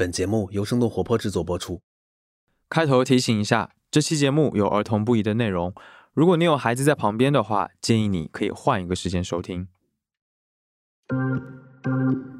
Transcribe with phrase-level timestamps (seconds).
[0.00, 1.82] 本节目由生动活泼制作播出。
[2.70, 5.74] 开头提醒一下，这期节目有儿童不宜的内容，
[6.14, 9.68] 如果你有孩子在旁边的话，建议你可以换一个时间收听。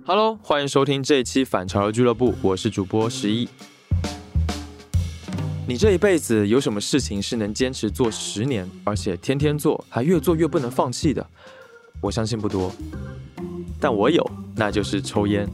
[0.07, 3.47] Hello，欢迎收听这一期反潮流俱乐部，我是主播十一。
[5.69, 11.27] 你这一辈子有什么事情是能坚持做十年，而且天天做，还越做越不能放弃的？
[12.01, 12.73] 我相信不多，
[13.79, 15.47] 但我有，那就是抽烟。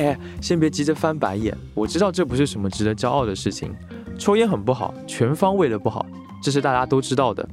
[0.00, 3.74] 哎，先别急着翻白眼，我知道这不是什么值得骄傲的事情。
[4.18, 6.06] 抽烟很不好，全方位的不好，
[6.42, 7.46] 这是大家都知道的。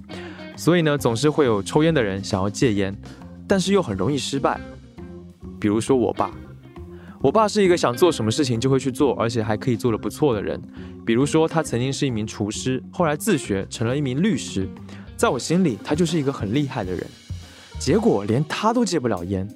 [0.56, 2.96] 所以呢，总是会有抽烟的人想要戒烟，
[3.46, 4.60] 但是又很容易失败。
[5.60, 6.32] 比如说我爸，
[7.22, 10.58] 我爸是一个想做什么事情就会去做，而且还可以做得不错的人。
[11.06, 14.70] 比如说，他曾经是一名厨师，后来自学成了一名律师，
[15.18, 17.06] 在我心里，他就是一个很厉害的人。
[17.78, 19.48] 结果连他都戒不了烟。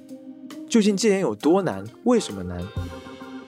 [0.72, 1.84] 究竟戒烟有多难？
[2.04, 2.58] 为什么难？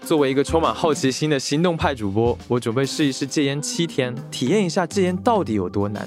[0.02, 6.06] 作为一个充满好奇心的行动派主播，我准备试一试戒烟七天，体验一下戒烟到底有多难。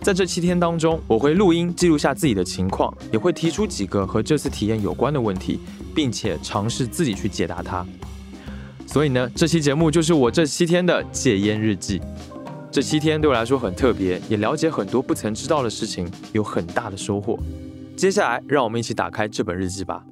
[0.00, 5.60] 在这七天当中，我会录音记录下自己的情况，也会提出几个和这次体验有关的问题，
[5.94, 7.86] 并且尝试自己去解答它。
[8.84, 12.00] 所以呢，这期节目就是我这七天的戒烟日记。
[12.68, 17.38] 这七天对我来说很特别，也了解很多不曾知道的事情，有很大的收获。
[17.96, 20.04] 接下来，让我们一起打开这本日记吧。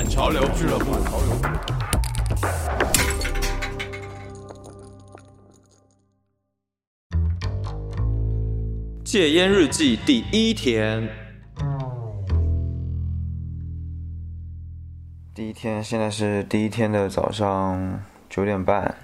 [0.00, 0.86] 反潮流俱乐部。
[9.04, 11.06] 戒烟日记第一天。
[15.34, 18.94] 第一天，现在是第一天的早上九点半，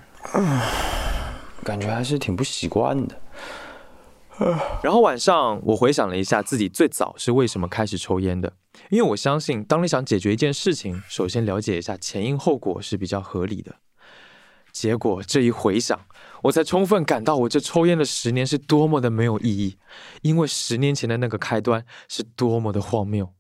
[1.62, 3.20] 感觉还是挺不习惯的。
[4.83, 8.55] 然后晚上，我回想了一下自己最早是为什么开始抽烟的。
[8.90, 13.76] 因为我相信，当你想解决一件事情，首先了解一下前因后果是比较合理的。
[14.72, 15.98] 结果这一回想，
[16.42, 19.78] 我才充分感到我这抽烟的十年是多么的没有意义，
[20.22, 23.30] 因为十年前的那个开端是多么的荒谬。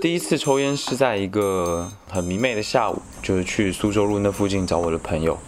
[0.00, 5.38] 第一次抽烟是在一个很明媚的下午，就是去苏州路那附近找我的朋友。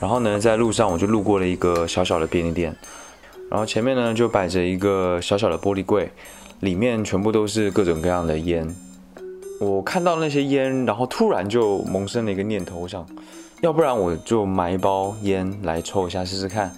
[0.00, 2.76] 然后呢，在路上我就路过了一个小小的便利店，
[3.50, 6.10] 然后前面呢就摆着一个小小的玻璃柜。
[6.60, 8.68] 里面全部都是各种各样的烟，
[9.58, 13.04] 我看到那些烟，然后突然就萌生了一个念头，我想，
[13.62, 16.70] 要不然我就买一包烟来抽一下试试看。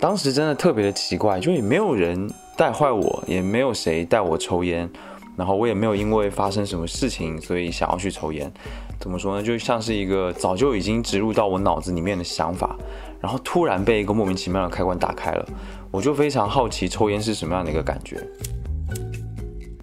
[0.00, 4.90] 当时真的特别的奇怪，就也没有人带坏我，也没有谁带我抽烟，
[5.36, 8.52] 然后我也没有因为发生什么事情，所以想要去抽烟。
[8.98, 9.42] 怎么说呢？
[9.42, 12.76] 就像是一个早就已经植入到我脑子里面的想法，
[13.20, 15.48] 然后突然被一个莫名其妙的开关打开了，
[15.92, 18.20] 我就非常好奇抽烟是什么样的一个感觉。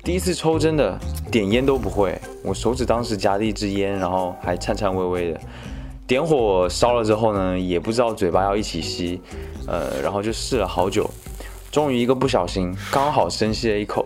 [0.06, 0.96] 第一次抽真的
[1.32, 5.40] 点烟都不会，我手指当时夹着一支烟，然后还颤颤巍巍的。
[6.06, 9.20] 点火烧了之后呢，也不知道嘴巴要一起吸，
[9.68, 11.10] 呃，然后就试了好久，
[11.72, 14.06] 终于一个不小心，刚好深吸了一口，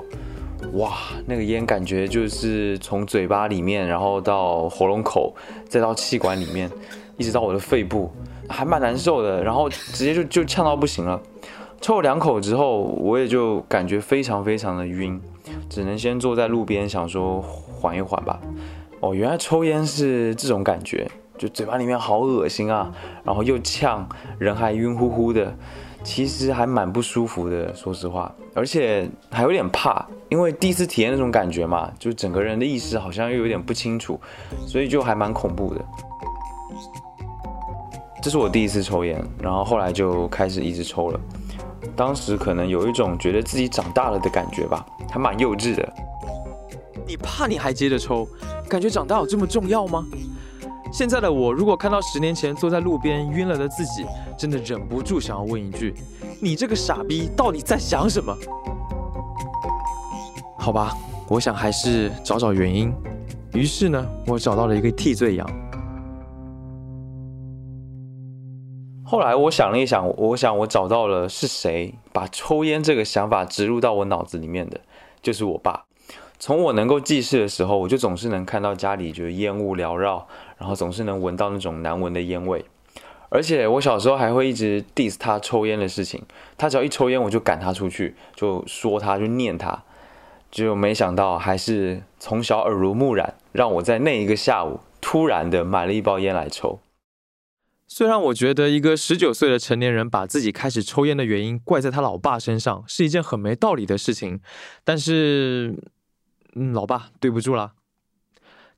[0.76, 0.94] 哇，
[1.26, 5.36] 那个烟感觉就是从嘴巴里面，然后到喉咙口，
[5.68, 6.72] 再到气管里面，
[7.18, 8.10] 一直到我的肺部，
[8.48, 11.22] 还蛮难受的，然后直接就就呛到不行了。
[11.82, 15.20] 抽了两口之后，我也就感觉非常非常的晕。
[15.70, 18.40] 只能先坐在路边，想说缓一缓吧。
[19.02, 22.92] 哦，原来抽烟是这种感觉，就嘴巴里面好恶心啊，
[23.24, 24.08] 然后又呛，
[24.38, 25.56] 人还晕乎乎的，
[26.04, 34.20] 其实还蛮不舒服的，说实话，而且还有点怕，因为第一次体验那种感觉嘛，就整个人的意识好像又有点不清楚，
[34.68, 35.82] 所以就还蛮恐怖的。
[38.22, 41.20] 这是我第一次抽烟，然后后来就开始一直抽了。
[41.96, 44.86] 当时可能有一种觉得自己长大了的感觉吧。
[45.12, 45.94] 还蛮幼稚的。
[47.08, 48.28] 你怕你还接着抽，
[48.70, 50.06] 感觉长大有这么重要吗？
[50.92, 54.06] 现在的我，如果看到十年前坐在路边晕了的自己，
[54.38, 55.94] 真的忍不住想要问一句：
[56.40, 58.36] 你这个傻逼到底在想什么？
[60.58, 60.96] 好吧，
[61.28, 62.94] 我想还是找找原因。
[63.54, 65.48] 于是呢，我找到了一个替罪羊。
[69.10, 74.80] 后来我想了一想，我想我找到了是谁把抽烟这个想法植入到我脑子里面的。
[75.20, 75.86] 就是我爸，
[76.38, 80.28] 从我能够记事的时候，我就总是能看到家里就是烟雾缭绕，
[80.60, 82.64] 然后总是能闻到那种难闻的烟味。
[83.30, 86.22] 而且我小时候还会一直 diss 他抽烟的事情，
[86.56, 89.82] 他只要一抽烟，我就赶他出去，就说他，就念他。
[90.52, 96.78] 就没想到还是从小耳濡目染，让我在那一个下午突然的买了一包烟来抽。
[97.92, 104.42] 虽然我觉得一个十九岁的成年人把自己开始抽烟的原因怪在他老爸身上是一件很没道理的事情，
[104.84, 105.76] 但是，
[106.54, 107.74] 嗯，老爸对不住了。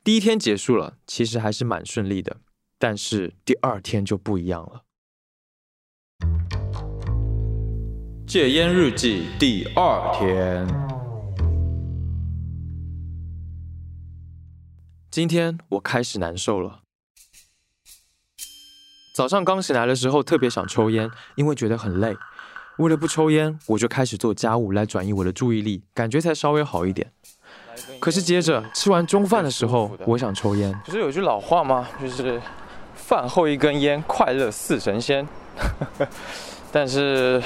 [0.02, 2.38] 第一天结束了，其实还是蛮顺利的，
[2.80, 4.84] 但是第二天就不一样了。
[8.26, 10.66] 戒烟日记第二天，
[15.12, 16.81] 今天我开始难受了。
[19.14, 22.16] 早上刚醒来的时候，特别想抽烟，因为觉得很累。
[22.78, 27.12] 为了不抽烟，我就开始做家务来转移我的注意力，感觉才稍微好一点。
[28.00, 30.74] 可是接着吃完中饭的时候，我想抽烟。
[30.86, 31.86] 不是有句老话吗？
[32.02, 32.42] 就是
[32.96, 35.28] 饭后一根烟，快乐似神仙。
[36.72, 37.42] 但是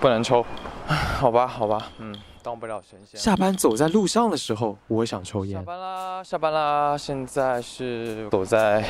[0.00, 0.44] 不能抽，
[1.16, 2.12] 好吧，好吧，嗯，
[2.42, 3.18] 当不了神仙。
[3.20, 5.60] 下班走在路上的时候，我想抽烟。
[5.60, 8.84] 下班啦，下班啦，现在是走在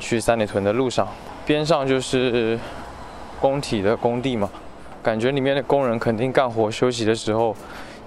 [0.00, 1.06] 去三里屯的路上。
[1.46, 2.58] 边上就是
[3.40, 4.50] 工体的工地嘛，
[5.00, 7.56] 感觉里面的工人肯定干活休息的时候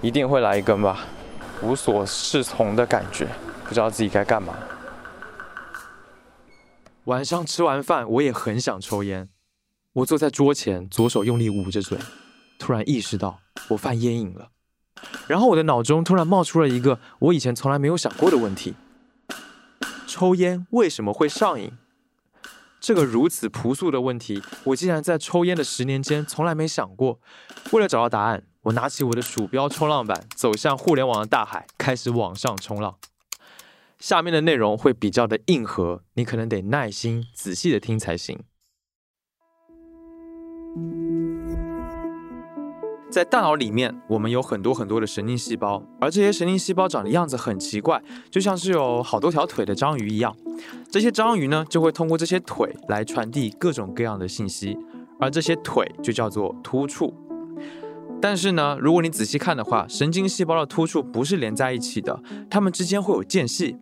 [0.01, 1.05] 一定会来一根吧，
[1.63, 3.25] 无所适从的感觉，
[3.63, 4.53] 不知道自己该干嘛。
[7.05, 9.29] 晚上吃完饭，我也很想抽烟。
[9.93, 11.97] 我坐在桌前，左手用力捂着嘴，
[12.59, 13.39] 突然意识到
[13.69, 14.49] 我犯烟瘾了。
[15.27, 18.75] 然后我的脑中突然冒出了一个我以前从来没有想过的问题：
[20.05, 21.71] 抽烟为什么会上瘾？
[22.79, 27.19] 这个如此朴素的问题，我竟然在抽烟的十年间从来没想过。
[27.71, 32.97] 为了找到答案，我拿起我的鼠标冲浪板，走向互联网的大海，开始网上冲浪。
[33.99, 38.39] 下面的内容会比较的硬核，你可能得耐心仔细的听才行。
[43.09, 50.35] 在大脑里面，我们有很多很多的神经细胞，而这些神经细胞长的样子很奇怪，就像是有好多条腿的章鱼一样。
[50.91, 54.77] 这些章鱼呢，就会通过这些腿来传递各种各样的信息，
[55.19, 57.13] 而这些腿就叫做突触。
[58.21, 63.75] 但是呢，如果你仔细看的话，神经细胞的突触不是连在一起的，它们之间会有间隙。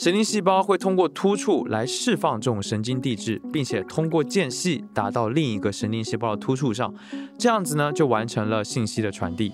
[0.00, 6.94] 神经细胞会通过突触来释放这种神经递质，并且通过间隙达到另一个神经细胞的突触上，
[7.36, 9.52] 这样子呢就完成了信息的传递，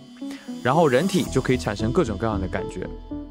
[0.63, 2.89] 然后人体就可以产生各种各样的感觉。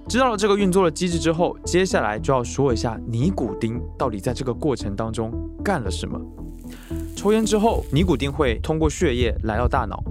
[0.09, 5.31] 知道了这个运作的机制之后，接下来就要说一下尼古丁到底在这个过程当中
[5.63, 6.19] 干了什么。
[7.15, 10.03] 抽烟之后，尼古丁会通过血液来到大脑，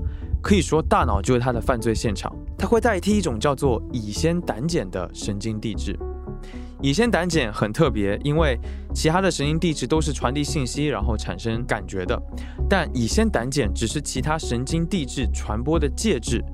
[0.42, 5.94] 可以说大脑就是它的犯罪现场，它会代替一种叫做乙酰胆碱的神经递质。
[6.82, 8.58] 乙酰胆碱很特别，因为
[8.94, 12.20] 其他的神经递质都是传递信息然后产生感觉的，
[12.68, 16.44] 但乙酰胆碱只是其他神经递质传播的介质。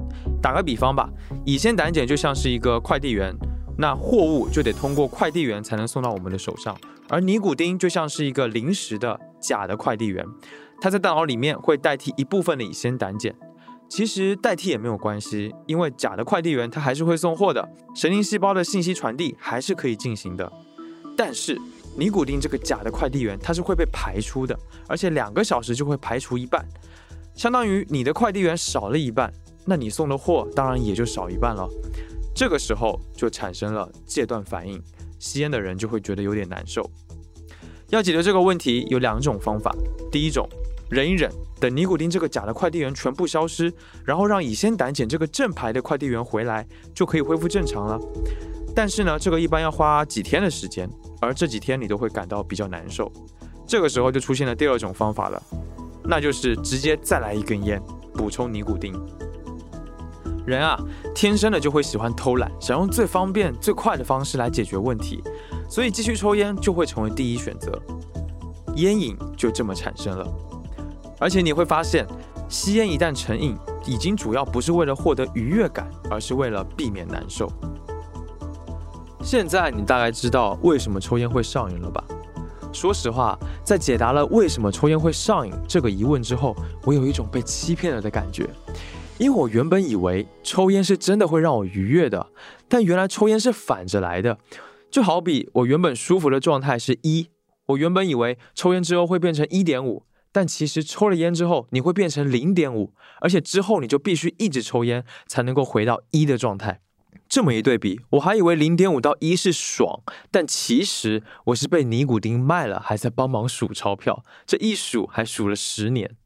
[0.41, 1.11] 打个比方吧，
[1.45, 3.35] 乙酰胆碱就像是一个快递员，
[3.77, 6.77] 那货物就得通过快递员才能送到我们的手上，
[7.09, 10.25] 而尼古丁就像是一个临时的假的快递员，
[10.81, 13.35] 它在大脑里面会代替一部分的乙酰胆碱。
[13.91, 20.51] 其实代替也没有关系，因为假的快递员他还是会送货的，神经细胞的信息传递还是可以进行的。
[21.17, 21.61] 但是
[21.99, 24.57] 尼古丁这个假的快递员它是会被排出的，
[24.87, 26.65] 而且两个小时就会排除一半，
[27.35, 29.31] 相当于你的快递员少了一半，
[29.67, 31.69] 那你送的货当然也就少一半了。
[32.33, 34.81] 这个时候就产生了戒断反应，
[35.19, 36.89] 吸烟的人就会觉得有点难受。
[37.89, 39.75] 要解决这个问题有两种方法，
[40.13, 40.49] 第一种。
[40.91, 43.73] 忍一忍，等尼古丁这个假的快递员全部消失，
[44.05, 47.97] 然后让乙酰胆碱这个正牌的快递员回来，就可以恢复正常了。
[48.75, 53.11] 但是呢，这个一般要花几天的时间，而这几天你都会感到比较难受。
[53.65, 55.41] 这个时候就出现了第二种方法了，
[56.03, 57.81] 那就是直接再来一根烟，
[58.15, 58.93] 补充尼古丁。
[60.45, 60.77] 人啊，
[61.15, 65.23] 天生的就会喜欢偷懒，想用最方便、最快的方式来解决问题，
[65.69, 67.81] 所以继续抽烟就会成为第一选择，
[68.75, 70.27] 烟瘾就这么产生了。
[71.21, 72.07] 而且你会发现，
[72.49, 73.55] 吸烟一旦成瘾，
[73.87, 77.49] 已经主要不是为了获得愉悦感，而是为了避免难受。
[79.23, 82.03] 现在你大概知道为什么抽烟会上瘾了吧？
[82.73, 88.49] 说实话，在解答了为什么抽烟会上瘾这个疑问之后，我有一种被欺骗了的感觉，
[89.19, 92.29] 因为我原本以为抽烟是真的会让我愉悦的，
[92.67, 94.39] 但原来抽烟是反着来的。
[94.91, 97.29] 就好比我原本舒服的状态是一，
[97.67, 100.05] 我原本以为抽烟之后会变成一点五。
[100.33, 106.81] 但其实抽了烟之后，你会变成零点五，而且之后你就必须一直抽烟才能够回到一的状态。
[107.29, 114.25] 这么一对比，我还以为零点五到一是爽，但其实我是被尼古丁卖了，还在帮忙数钞票。
[114.47, 116.17] 这一数还数了十年。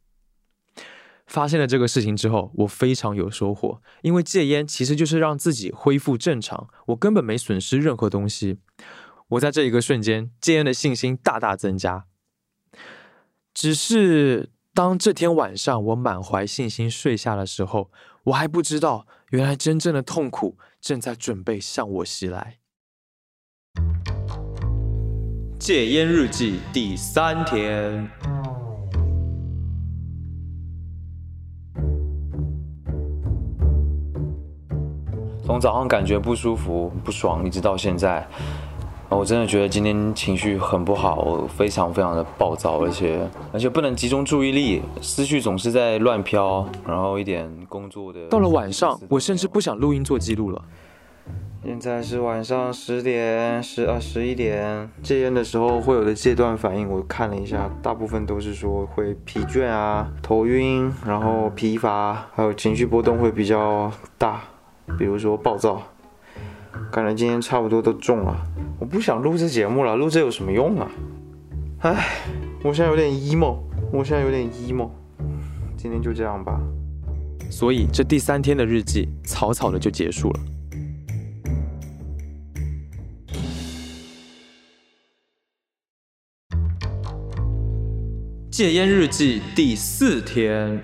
[1.26, 8.58] 发现了这个事情之后，我非常有收获，因为戒烟其实就是让自己恢复正常，我根本没损失任何东西。
[9.28, 12.04] 我在这一个瞬间，戒烟的信心大大增加。
[13.54, 17.88] 只是当这天晚上我满怀信心睡下的时候，
[18.24, 22.58] 我还不知道，原来真正的痛苦正在准备向我袭来。
[25.56, 28.10] 戒烟日记第三天。
[35.46, 38.26] 从早上感觉不舒服、不爽，一直到现在，
[39.14, 48.26] 我真的觉得今天情绪很不好，非常非常的暴躁，而且而且不能集中注意力，思绪总是在乱飘，然后一点工作的。
[48.28, 50.60] 到了晚上，我甚至不想录音做记录了。
[51.64, 64.42] 现在是晚上十点十二十一点，戒烟的时候会有的戒断反应，我看了一下，大部分都是说会疲倦啊、头晕，然后疲乏，还有情绪波动会比较大。
[64.98, 65.80] 比如说暴躁，
[66.90, 68.46] 感觉今天差不多都中了。
[68.78, 70.90] 我不想录这节目了，录这有什么用啊？
[71.80, 72.06] 唉，
[72.62, 73.58] 我现在有点 emo，
[73.92, 74.90] 我现在有点 emo。
[75.76, 76.60] 今天就这样吧。
[77.50, 80.40] 所以这第三天的日记草草的就结束了。
[88.50, 90.82] 戒烟日记第四天。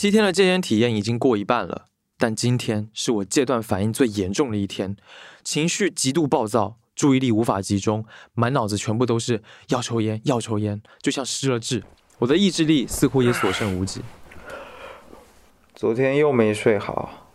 [0.00, 1.86] 七天的戒烟体验已经过一半了，
[2.16, 4.96] 但今天是我戒断反应最严重的一天，
[5.42, 11.82] 情绪极度暴躁，注意力无法集中，满脑子全部都是要抽烟，要抽烟，就像失了智。
[12.20, 14.02] 我的意志力似乎也所剩无几。
[15.74, 17.26] 昨天又没睡好，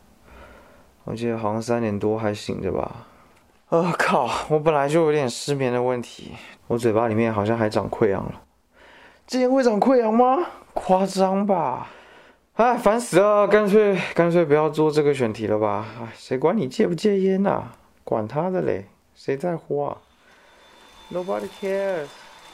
[1.04, 3.08] 我记得好像三点多还醒着吧。
[3.68, 4.30] 啊靠！
[4.48, 6.32] 我本来就有点失眠的问题，
[6.68, 8.42] 我嘴巴里面好像还长溃疡了。
[9.28, 10.38] 戒烟会长溃疡吗？
[10.74, 11.90] 夸张吧。
[12.56, 13.48] 哎，烦死了！
[13.48, 15.88] 干脆干脆不要做这个选题了吧？
[16.00, 17.64] 哎，谁管你戒不戒烟呐？
[18.04, 19.98] 管他的嘞，谁在乎啊
[21.12, 22.06] ？Nobody cares。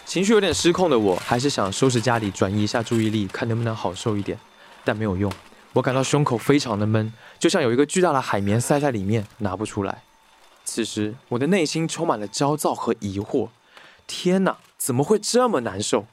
[0.05, 4.39] 情绪有点失控的我，还是想收拾家里，转移一下注意力，看能不能好受一点。
[4.85, 5.29] 但没有用，
[5.73, 10.03] 我感到胸口非常的闷，就像有一个巨大的海绵塞在里面，拿不出来。
[10.63, 13.49] 此时，我的内心充满了焦躁和疑惑。
[14.07, 16.05] 天哪，怎么会这么难受？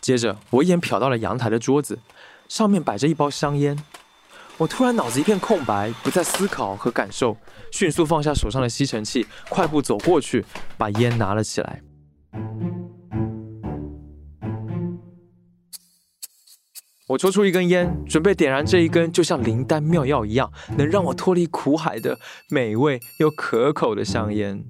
[0.00, 1.98] 接着，我一眼瞟到了阳台的桌子。
[2.48, 3.76] 上面摆着一包香烟，
[4.56, 7.36] 我突然脑子一片空白，不再思考和感受，
[7.72, 10.44] 迅速放下手上的吸尘器，快步走过去，
[10.78, 11.82] 把烟拿了起来。
[17.08, 22.18] 我抽出一根烟，准备点燃这一根就像灵丹妙药一样，能让我脱离苦海的
[22.50, 24.64] 美味又可口的香烟。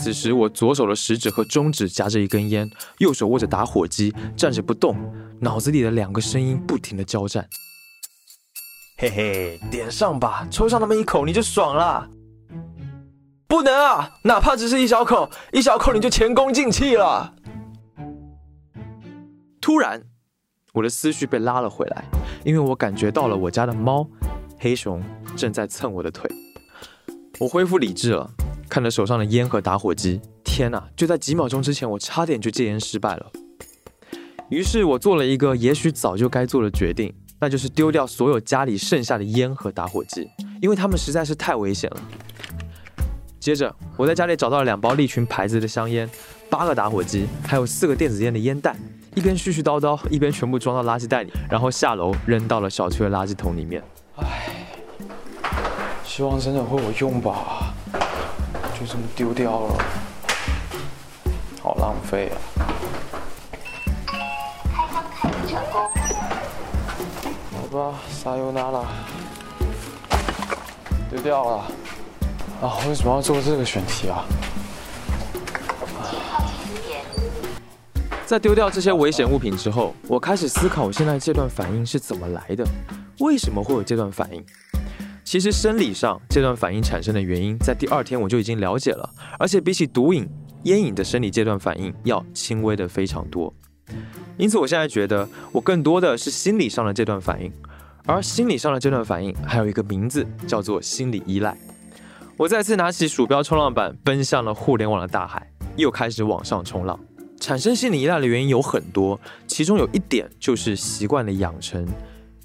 [0.00, 4.96] 此时，我左手的食指和中指夹着一根烟，右手握着打火机，站着不动，
[5.40, 7.48] 脑子里的两个声音不停的交战。
[8.96, 12.08] 嘿嘿，点上吧，抽上那么一口你就爽了。
[13.48, 17.34] 不能啊，哪怕只是一小口，一小口你就前功尽弃了。
[19.60, 20.00] 突然，
[20.74, 22.04] 我的思绪被拉了回来，
[22.44, 24.08] 因为我感觉到了我家的猫
[24.60, 25.02] 黑熊
[25.36, 26.30] 正在蹭我的腿。
[27.40, 28.30] 我恢复理智了。
[28.68, 30.88] 看着手上的烟和打火机，天哪！
[30.94, 33.26] 就在几秒钟之前，我差点就戒烟失败了。
[34.50, 40.28] 于是我做了一个也许早就该做的决定，那就是丢掉所有家里剩下的烟和打火机，
[40.60, 42.00] 因为它们实在是太危险了。
[43.40, 46.08] 接着，我在家里找到了两包利群牌子的香烟，
[46.50, 48.76] 八个打火机，还有四个电子烟的烟弹，
[49.14, 53.82] 一边絮絮叨叨，一边全部装到垃圾袋里，然后下楼扔到了小区的垃圾桶里面。
[54.16, 54.48] 唉，
[56.04, 57.67] 希望真的会有用吧。
[58.78, 59.84] 就这么丢掉了，
[61.60, 62.38] 好浪费啊！
[64.06, 65.82] 开箱开成功。
[67.52, 68.86] 好吧，撒油拿了，
[71.10, 71.64] 丢掉了。
[72.62, 74.24] 啊，为什么要做这个选题啊？
[78.26, 82.64] 在丢掉这些危险物品之后，我开始思考我现在这段反应是怎么来的，
[83.18, 84.46] 为什么会有这段反应？
[85.30, 89.06] 其实生理上这段反应产生的原因，在第二天我就已经了解了，
[89.38, 90.26] 而且比起毒瘾、
[90.62, 93.52] 烟瘾的生理阶段反应要轻微的非常多。
[94.38, 97.52] 因此，我现在觉得我更多的是心理上的这段反应，
[98.06, 101.54] 而心理上的这段反应还有一个名字，叫做心理依赖。
[102.38, 106.98] 我再次拿起鼠标冲浪板，奔向了互联网的大海，又开始往上冲浪。
[107.38, 111.86] 产生心理依赖的原因有很多，其中有一点就是习惯的养成。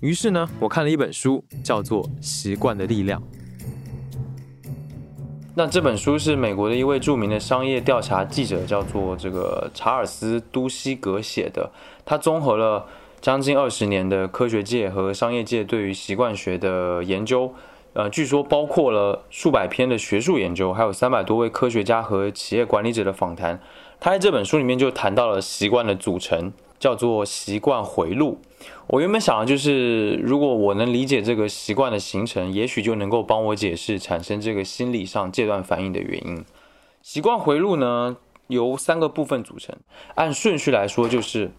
[0.03, 3.22] 于是呢，我看了一本书，叫做《习惯的力量》。
[5.55, 11.72] 那这本书是美国的一位著名的商业调查记者，叫做这个查尔斯·都西格写的。
[12.03, 12.86] 他综合了
[13.22, 17.53] 将近二十年的科学界和商业界对于习惯学的研究，
[17.93, 23.57] 呃，据说包括了数百篇的学术研究，还有三百多位科学家和企业管理者的访谈。
[24.01, 26.51] 他在这本书里面就谈到了习惯的组成，
[26.83, 28.41] 叫做习惯回路。
[28.87, 36.43] 我原本想的就是，如果我能理解这个习惯的形成，也许就能够帮我解释产生这个心理上戒断反应的原因。
[37.01, 39.73] 习惯回路呢，由三个部分组成，
[40.15, 41.51] 按顺序来说就是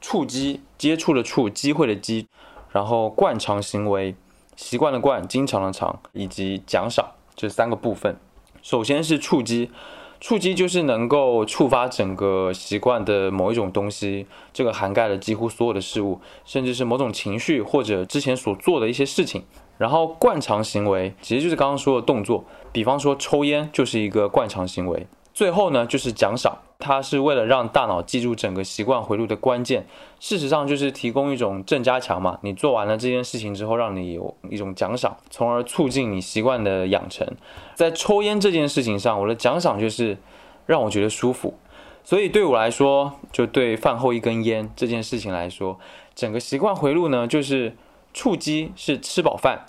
[0.00, 2.28] 触机、接触的触、机会的机，
[2.70, 4.14] 然后惯常行为。
[4.54, 8.16] 习惯的惯，经常的常，以及奖赏这三个部分。
[8.62, 9.72] 首先是触机，
[10.20, 19.44] 触机就是能够触发整个习惯的某一种东西，这个涵盖了几乎所有的事物，甚至是某种情绪或者之前所做的一些事情。
[19.76, 25.06] 然后惯常行为其实就是刚刚说的动作，比方说抽烟就是一个惯常行为。
[25.32, 29.86] 最后呢，就是奖赏，它是为了让大脑记住整个习惯回路的关键。
[30.20, 32.38] 事实上，就是提供一种正加强嘛。
[32.42, 37.26] 你做完了这件事情之后，让你有一种奖赏，从而促进你习惯的养成。
[37.74, 40.18] 在抽烟这件事情上，我的奖赏就是
[40.66, 41.54] 让我觉得舒服。
[42.02, 45.78] 所以对我来说，就对饭后一根烟这件事情来说，
[46.14, 47.74] 整个习惯回路呢，就是
[48.12, 49.64] 触机是吃饱饭，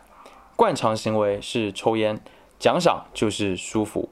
[0.58, 2.20] 惯常行为是抽烟，
[2.60, 4.10] 奖赏就是舒服。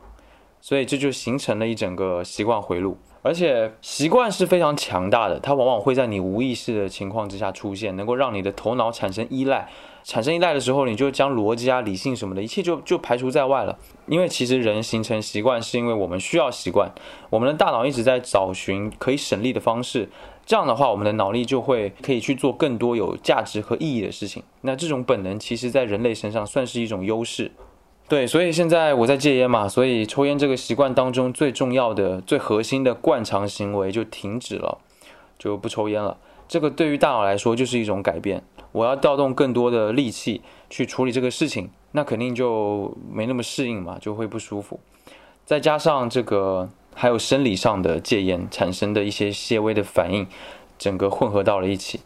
[0.64, 9.68] 所以这就形成了一整个习惯回路，而且习惯是非常强大的，它往往会在你无意识的情况之下出现，能够让你的头脑产生依赖。
[10.06, 13.78] 产生依赖的时候，你就将逻辑啊、理性什么的一切就就排除在外了。
[14.08, 16.90] 因为其实人形成习惯，是因为我们需要习惯，
[17.30, 20.08] 我们的大脑一直在找寻可以省力的方式。
[20.46, 24.42] 这样的话，我们的脑力就会可以去做更多有价值和意义的事情。
[24.62, 27.52] 那这种本能，其实在人类身上算是一种优势。
[28.14, 34.78] 对，所以现在我在戒烟嘛，所以抽烟这个习惯当中最重要的、最核心的惯常行为就停止了，
[35.40, 36.16] 就不抽烟了。
[36.48, 38.44] 这个对于大脑来说就是一种改变。
[38.72, 44.80] 我要调动更多的力气去处理这个事情，那肯定就没那么适应嘛，就会不舒服。
[45.44, 50.28] 再加上这个还有生理上的戒烟产生的一些些微的反应，
[50.78, 52.02] 整个混合到了一起。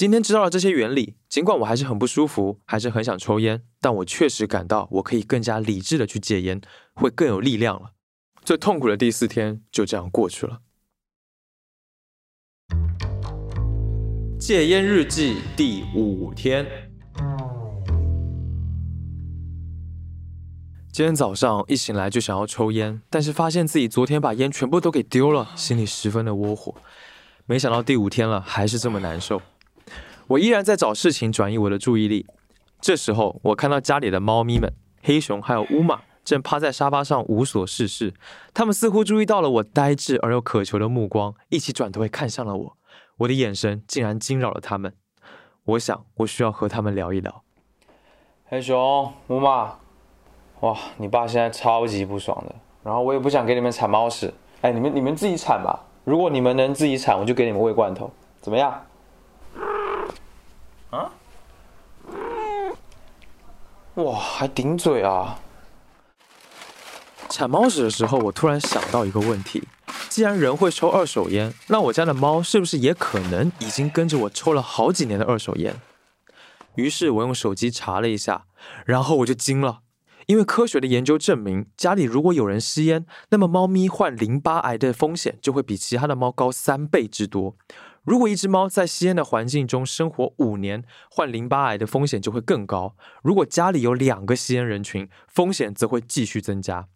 [0.00, 6.58] 今天知道了这些原理，尽管我还是很不舒服，还是很想抽烟，但我确实感到我可以更加理智的去戒烟，
[6.94, 7.90] 会更有力量了。
[8.42, 10.60] 最痛苦的第四天就这样过去了。
[14.38, 16.66] 戒烟日记第五天，
[20.90, 26.74] 今天早上一醒来就想要抽烟，但是发现自己昨天把烟全部都给丢了，心里十分的窝火。
[27.44, 29.42] 没想到第五天了，还是这么难受。
[30.30, 32.24] 我依然在找事情转移我的注意力。
[32.80, 38.14] 这时候，我看到家里的猫咪们，黑熊还有乌马，正趴在沙发上无所事事。
[38.54, 42.76] 它们似乎注意到了我呆滞而又渴求的目光，一起转头看向了我。
[43.18, 44.94] 我的眼神竟然惊扰了它们。
[45.64, 47.42] 我想，我需要和它们聊一聊。
[48.44, 49.78] 黑熊、乌马，
[50.60, 52.54] 哇，你爸现在超级不爽的。
[52.84, 54.32] 然后我也不想给你们铲猫屎。
[54.60, 55.86] 哎，你们你们自己铲吧。
[56.04, 58.08] 如果你们能自己铲，我就给你们喂罐头，
[58.40, 58.80] 怎么样？
[64.02, 65.38] 哇，还顶嘴啊！
[67.28, 69.62] 铲猫屎的时候，我突然想到一个问题：
[70.08, 75.76] 既然人会抽二手烟，那我家的猫是不是也可能已经跟着我抽了好几年的二手烟？
[76.76, 78.46] 于是我用手机查了一下，
[78.84, 79.80] 然后我就惊了，
[80.26, 87.56] 因为科学的研究证明，家里如果有人吸烟，那么猫咪患淋巴癌的风险就会比其他的猫高三倍之多。
[88.04, 92.96] 如果一只猫在吸烟的环境中生活五年，患淋巴癌的风险就会更高。
[93.22, 96.88] 如果家里有两个吸烟人群，风险则会继续增加。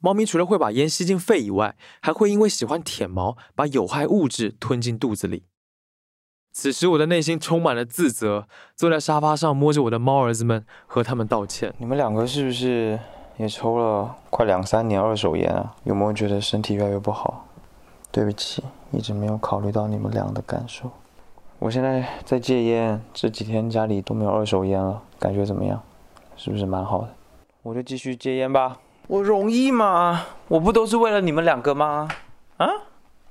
[0.00, 5.44] 猫咪除了会把烟吸进肺以外，还会因为喜欢舔毛，把有害物质吞进肚子里。
[6.52, 11.74] 此时我的内心充满了自责，坐在沙发上摸着我的猫儿子们，和他们道歉。
[11.78, 12.98] 你们两个是不是
[13.36, 15.76] 也抽了快两三年二手烟啊？
[15.84, 17.46] 有没有觉得身体越来越不好？
[18.10, 18.64] 对不起。
[18.92, 20.90] 一直没有考虑到你们俩的感受。
[21.58, 25.82] 我现在在戒烟，这几天家里都没有二手烟了，感觉怎么样？
[26.36, 27.14] 是不是蛮好的？
[27.62, 28.78] 我就继续戒烟吧。
[29.08, 30.26] 我容易吗？
[30.48, 32.08] 我不都是为了你们两个吗？
[32.56, 32.66] 啊？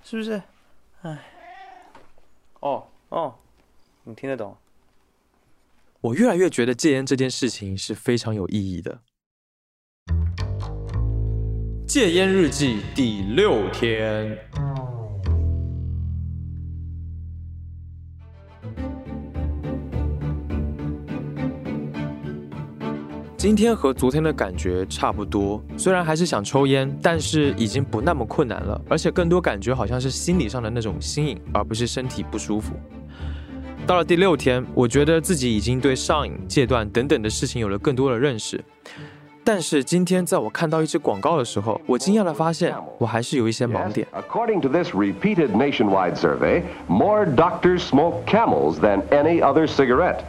[0.03, 0.41] 是不是？
[1.01, 1.17] 哎。
[2.59, 3.33] 哦哦，
[4.03, 4.55] 你听得懂？
[6.01, 8.99] 我越来越觉得戒烟这件事情是非常有意义的。
[11.87, 14.37] 戒烟日记第六天。
[23.39, 32.73] 今天和昨天的感觉差不多，虽然还是想抽烟，但是已经不那么困难了，而且更多感觉好像是心理上的那种新颖，而不是身体不舒服。
[33.87, 38.61] 到了第六天，我觉得自己已经对上瘾、戒断等等的事情有了更多的认识。
[39.41, 44.05] 但是今天在我看到一支广告的时候，我惊讶地发现我还是有一些盲点。
[44.11, 50.23] According to this repeated nationwide survey, more doctors smoke camels than any other cigarette.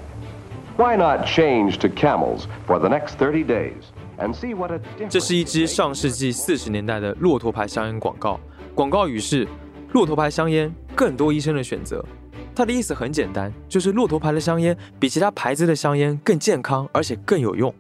[0.81, 3.83] Why not change to camels for the next thirty days
[4.17, 8.41] and see what a difference 这是一支上世纪四十年代的骆驼牌香烟广告，
[8.75, 9.47] 广告语是
[9.93, 12.03] “骆驼牌香烟，更多医生的选择”。
[12.57, 17.75] 它的意思很简单，就是骆驼牌的香烟比其他牌子的香烟更健康，而且更有用。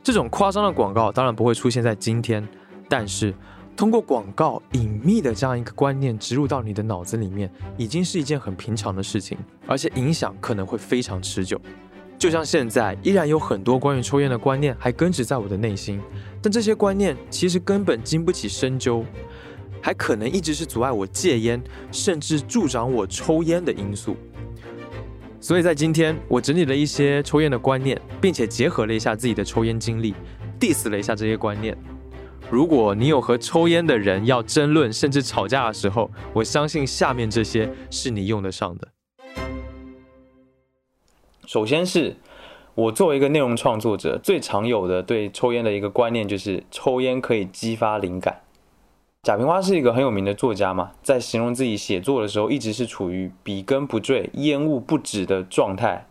[0.00, 2.46] 这种夸张的广告当然不会出现在今天，
[2.88, 3.34] 但是
[3.76, 11.60] 通过广告隐秘的这样一个观念植入到你的脑子里面，已经是一件很平常的事情，而且影响可能会非常持久。
[12.22, 16.00] 就像现在，依然有很多关于抽烟的观念还根植在我的内心，
[16.40, 19.04] 但这些观念其实根本经不起深究，
[19.80, 24.16] 还可能一直是阻碍我戒烟，甚至助长我抽烟的因素。
[25.40, 30.14] 所以在今天，我整理了一些抽烟的观念，并且结合了一下自己的抽烟经历
[30.60, 31.76] ，diss 了一下这些观念。
[32.48, 38.91] 如果你有和抽烟的人要争论甚至吵架的时候，我相信下面这些是你用得上的。
[41.52, 42.16] 首先是
[42.74, 48.40] 我作为一个内容创作者，最常有的对抽烟的一个观念就是抽烟可以激发灵感。
[49.24, 56.06] 贾平凹是一个很有名的作家嘛，在形容自己写作的时候，一直是处于笔耕不缀、烟雾不止的状态。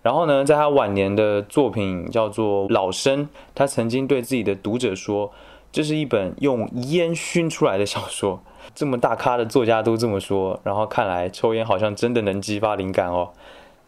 [0.00, 5.30] 然后呢，在他晚年的作品叫做《老生》，他曾经对自己的读者说
[5.70, 8.40] ：“这是一本用烟熏出来的小说。”
[8.74, 13.32] 这么大咖的作家都这么说，然后看来抽烟好像真的能激发灵感哦。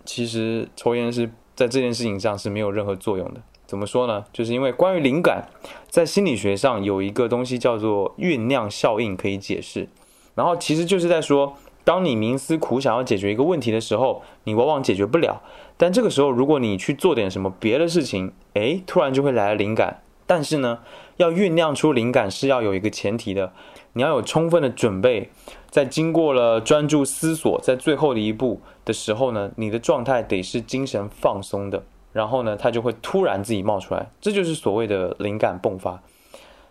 [0.04, 3.40] 其实抽烟是在这件事情上是没有任何作用的。
[3.66, 4.24] 怎么说呢？
[4.32, 5.48] 就是因为关于灵感，
[5.88, 9.88] 在心理学上有一个东西叫做酝酿效应可以解释。
[10.34, 15.40] 然后其实就是在说，当你冥思苦想要解决一个问题的时候，你往往解决不了。
[15.76, 20.02] 但这个时候，如果你去做点什么别的事情，诶，突然就会来了灵感。
[20.26, 20.80] 但是呢，
[21.16, 23.52] 要酝酿出灵感是要有一个前提的，
[23.92, 25.31] 你要有充分的准备。
[25.70, 36.03] 在经过了专注思索，在最后的一步的时候呢，你的状态得是精神放松的，然后呢，它就会突然自己冒出来，这就是所谓的灵感迸发。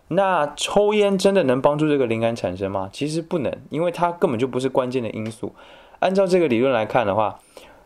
[0.08, 2.90] 那抽烟真的能帮助这个灵感产生吗？
[2.92, 5.54] 其实不能，因为它根本就不是关键的因素。
[6.00, 7.38] 按照这个理论来看的话，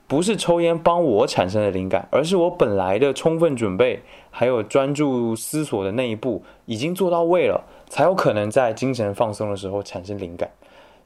[0.06, 10.50] 不是抽烟帮我产生的灵感，而是我本来的充分准备还有专注思索的那一步已经做到位了，才有可能在精神放松的时候产生灵感。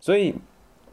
[0.01, 0.35] 所以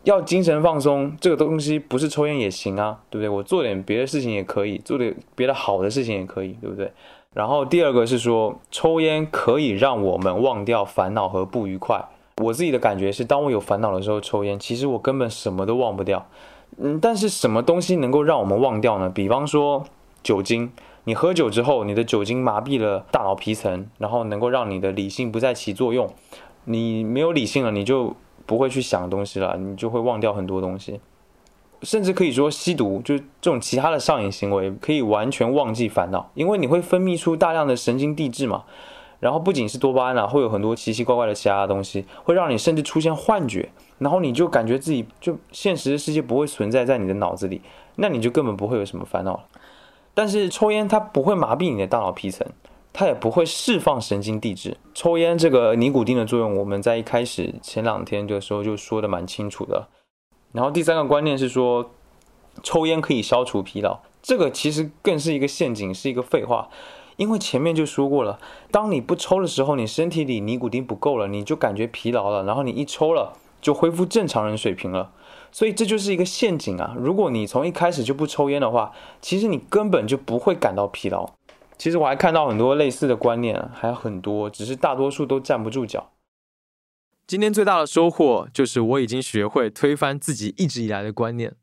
[0.03, 3.29] 要精神放松，这个东西不是抽烟也行啊，对不对？
[3.29, 6.91] 我做点别的事情也可以，做点别的好的事情也可以，对不对？
[7.33, 12.05] 然后第二个是说，抽烟可以让我们忘掉烦恼和不愉快。
[12.41, 16.25] 我自己的感觉是，当我有烦恼的时候抽烟，其实我根本什么都忘不掉。
[16.77, 19.09] 嗯，但是什么东西能够让我们忘掉呢？
[19.09, 19.85] 比方说
[20.21, 20.71] 酒精，
[21.05, 26.09] 你喝酒之后，你的酒精麻痹了大脑皮层，然后能够让你的理性不再起作用。
[26.65, 30.99] 你没有理性了，你就不会去想东西了，你就会忘掉很多东西。
[31.81, 38.63] 甚至可以说吸毒，就这种其他的上瘾行为，可以完全忘记烦恼，因为你会分泌出大量的神经递质嘛。
[39.19, 47.61] 然后不仅是多巴胺啊，会有很多奇奇怪怪的其他的东西，会让你甚至出现幻觉，然后你就感觉自己就现实的世界不会存在在你的脑子里，
[47.95, 49.43] 那你就根本不会有什么烦恼了。
[50.13, 52.47] 但是抽烟它不会麻痹你的大脑皮层，
[52.93, 54.77] 它也不会释放神经递质。
[54.93, 59.87] 抽烟这个尼古丁的作用，我们在一开始前两天的时候就说的蛮清楚的。
[60.53, 61.91] 然后第三个观念是说，
[62.63, 66.69] 抽烟可以消除疲劳，这个其实更是一个陷阱，是一个废话。
[67.17, 68.39] 因为前面就说过了，
[68.71, 75.11] 当你不抽的时候，你身体里尼古丁不够了，你就感觉疲劳了，然后你一抽了，就恢复正常人水平了。
[75.51, 76.93] 所以这就是一个陷阱啊！
[76.99, 81.31] 如果你从一开始就不抽烟的话，其实你根本就不会感到疲劳。
[81.77, 86.11] 其实我还看到很多类似的观念，还有很多，只是大多数都站不住脚。
[87.25, 91.55] 今天最大的收获就是我已经学会推翻自己一直以来的观念。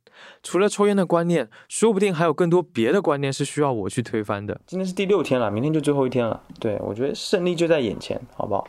[0.43, 4.61] 除了抽烟的观念，说不定还有更多别的观念是需要我去推翻的。
[4.67, 6.43] 今天是第六天了，明天就最后一天了。
[6.61, 8.67] 对我觉得胜利就在眼前，好不好？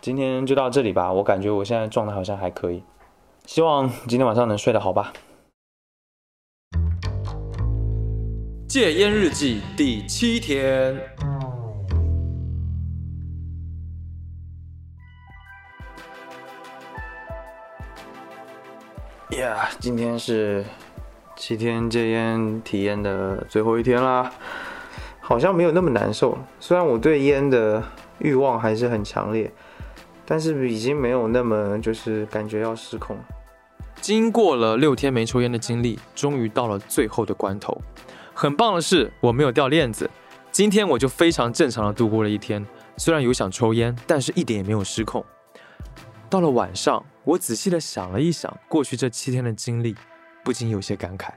[0.00, 1.12] 今天就到这里吧。
[1.12, 2.82] 我感觉我现在状态好像还可以，
[3.46, 5.12] 希望今天晚上能睡得好吧。
[8.66, 10.98] 戒烟日记第七天。
[19.38, 20.64] 呀，今天是
[21.44, 24.32] 七天戒烟体验的最后一天啦，
[25.18, 26.38] 好像没有那么难受。
[26.60, 27.82] 虽然我对烟的
[28.20, 29.52] 欲望还是很强烈，
[30.24, 33.18] 但是已经没有那么就是感觉要失控。
[34.00, 37.76] 经过了六天没抽烟的经历，终于到了最后的关头。
[38.32, 40.08] 很棒的是，我没有掉链子。
[40.52, 42.64] 今天我就非常正常的度过了一天，
[42.96, 45.24] 虽然有想抽烟，但是一点也没有失控。
[46.30, 49.96] 到了晚上，我仔细的想了一想过去这七天的经历，
[50.44, 51.28] 不禁有些感慨。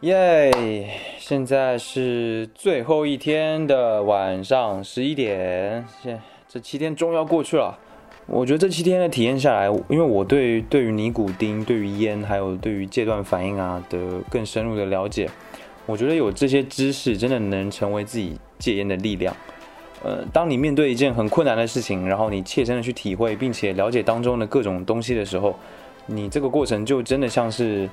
[0.00, 0.90] 耶！
[1.18, 7.78] 现在是最后一天的晚上十一点，现这七天终于要过去了。
[8.26, 15.28] 我觉得这七天的体验下来，因为我对对于尼古丁、对于烟，还有对于戒断反应啊的更深入的了解，
[15.86, 19.34] 我觉得有这些知识，真的能成为自己戒烟的力量。
[20.02, 25.56] 呃，当你面对一件很困难的事情，然后你切身的去体会，并且了解当中的各种东西的时候，
[26.06, 27.88] 你这个过程就真的像是，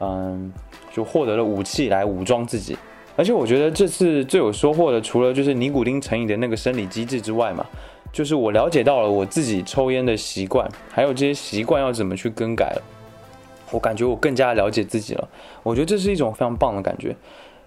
[0.00, 0.52] 嗯，
[0.92, 2.76] 就获得了武器来武装自己。
[3.16, 7.66] 而且我觉得这次最有收获的，除了就是尼古丁成瘾的那个生理机制之外嘛，
[8.12, 12.82] 就是我了解到了我自己抽烟的习惯，还有这些习惯要怎么去更改了。
[13.70, 15.28] 我感觉我更加了解自己了。
[15.62, 17.14] 我觉得这是一种非常棒的感觉。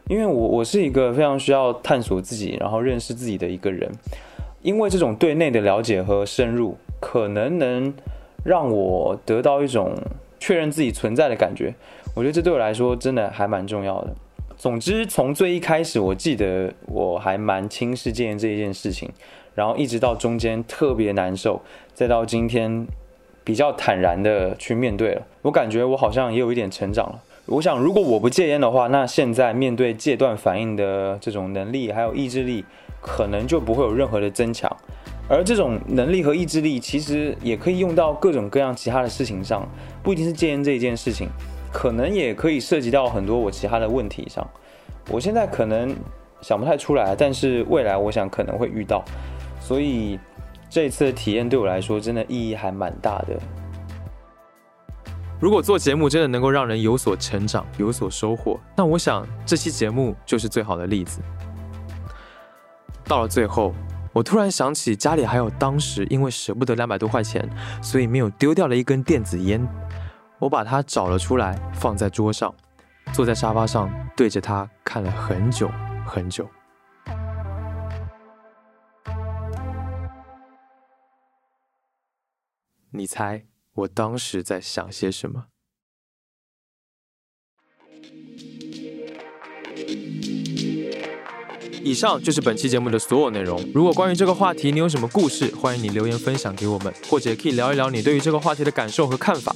[0.08, 3.90] 因为我我是一个非常需要探索自己，然后认识自己的一个人，
[4.62, 7.94] 因为这种对内的了解和深入，可能能
[8.44, 9.96] 让我得到一种
[10.40, 11.74] 确认自己存在的感觉。
[12.16, 14.14] 我觉得这对我来说真的还蛮重要的。
[14.58, 19.10] 总之，从最一开始，我记得我还蛮轻视戒烟这一件事情，
[19.56, 21.62] 然后一直到中间特别难受，
[21.94, 22.86] 再到今天
[23.44, 25.22] 比较坦然的去面对了。
[25.42, 27.20] 我感觉我好像也有一点成长了。
[27.48, 32.64] 我想，如果我不戒烟的话，那现在面对戒断反应的这种能力还有意志力，
[33.02, 34.72] 可能就不会有任何的增强。
[35.32, 39.66] 而这种能力和意志力，其实也可以用到各种各样其他的事情上，
[40.04, 41.30] 不一定是戒烟这一件事情，
[41.72, 44.46] 可能也可以涉及到很多我其他的问题上。
[45.10, 45.96] 我现在可能
[46.42, 49.06] 想不太出来，但是未来我想可能会遇到。
[49.62, 50.20] 所以
[50.70, 53.40] 这一次的体验对我来说，真的意义还蛮大的。
[55.40, 61.22] 如果做节目真的能够让人有所成长、有所收获，那我想这期节目就是最好的例子。
[63.06, 63.74] 到了最后，
[64.14, 67.50] 我突然想起家里还有当时因为舍不得两百多块钱，
[67.82, 69.66] 所以没有丢掉了一根电子烟，
[70.38, 72.54] 我把它找了出来，放在桌上，
[73.14, 75.72] 坐在沙发上，对着它看了很久
[76.06, 76.46] 很久。
[82.90, 83.46] 你猜？
[83.74, 85.46] 我当时在想些什么？
[91.84, 93.64] 以上就是本期节目的所有内容。
[93.74, 99.56] 如果关于这个话题你有什么故事，欢迎你留言分享给我们，或者可以聊一聊你对于这个话题的感受和看法。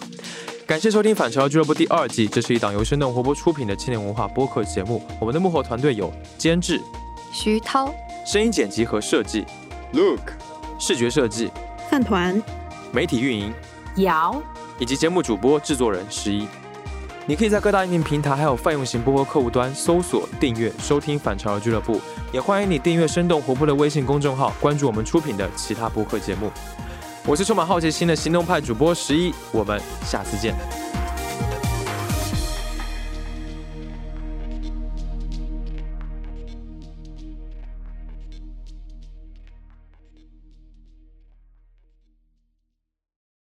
[0.65, 5.02] 感谢收听《反潮俱乐部》第二季，这是一档由生动活泼出品的青年文化播客节目。
[5.20, 6.82] 我们的幕后团队有监制
[7.32, 7.94] 徐涛、
[8.26, 9.46] 声音剪辑和设计
[9.94, 10.32] Look、
[10.80, 11.52] 视觉设计
[11.89, 12.41] 饭团、
[12.91, 13.54] 媒体运营。
[13.98, 14.41] 姚
[14.78, 16.48] 以及节目主播、制作人十一，
[17.27, 21.99] 你可以在各大音频平台还有泛用型播客客户端搜索、订阅、收听反潮流俱乐部，
[22.31, 26.51] 也欢迎你订阅生动活泼的微信公众号，关注我们出品的其他播客节目。
[27.25, 30.85] 我是充满好奇心的行动派主播十一，我们下次见。